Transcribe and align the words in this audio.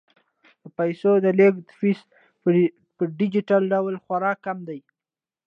د 0.61 0.63
پيسو 0.77 1.11
د 1.25 1.27
لیږد 1.39 1.67
فیس 1.79 1.99
په 2.97 3.03
ډیجیټل 3.19 3.61
ډول 3.73 3.95
خورا 4.03 4.33
کم 4.45 4.57
دی. 4.67 4.79